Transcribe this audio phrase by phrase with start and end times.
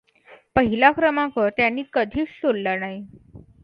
[0.55, 3.03] पहिला क्रमांक त्यांनी कधीच सोडला नाही.